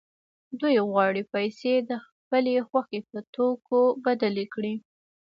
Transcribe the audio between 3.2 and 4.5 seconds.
توکو بدلې